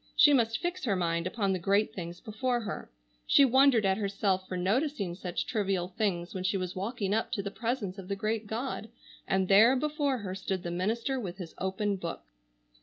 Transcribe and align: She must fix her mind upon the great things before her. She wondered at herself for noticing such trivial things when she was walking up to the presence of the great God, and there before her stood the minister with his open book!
She 0.15 0.33
must 0.33 0.57
fix 0.57 0.83
her 0.85 0.95
mind 0.95 1.27
upon 1.27 1.53
the 1.53 1.59
great 1.59 1.93
things 1.93 2.19
before 2.21 2.59
her. 2.61 2.89
She 3.27 3.45
wondered 3.45 3.85
at 3.85 3.99
herself 3.99 4.47
for 4.47 4.57
noticing 4.57 5.13
such 5.13 5.45
trivial 5.45 5.89
things 5.89 6.33
when 6.33 6.43
she 6.43 6.57
was 6.57 6.75
walking 6.75 7.13
up 7.13 7.31
to 7.33 7.43
the 7.43 7.51
presence 7.51 7.99
of 7.99 8.07
the 8.07 8.15
great 8.15 8.47
God, 8.47 8.89
and 9.27 9.47
there 9.47 9.75
before 9.75 10.17
her 10.17 10.33
stood 10.33 10.63
the 10.63 10.71
minister 10.71 11.19
with 11.19 11.37
his 11.37 11.53
open 11.59 11.97
book! 11.97 12.23